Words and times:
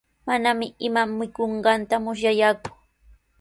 Manami 0.27 0.67
ima 0.87 1.01
mikunqanta 1.17 1.95
musyallaaku. 2.03 2.69